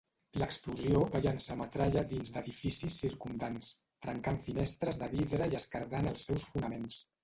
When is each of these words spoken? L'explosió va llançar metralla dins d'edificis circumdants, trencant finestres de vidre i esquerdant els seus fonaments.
L'explosió 0.43 1.01
va 1.15 1.21
llançar 1.25 1.57
metralla 1.59 2.03
dins 2.15 2.33
d'edificis 2.39 2.99
circumdants, 3.05 3.71
trencant 4.09 4.43
finestres 4.51 5.03
de 5.05 5.15
vidre 5.17 5.53
i 5.57 5.63
esquerdant 5.65 6.15
els 6.17 6.31
seus 6.31 6.53
fonaments. 6.55 7.05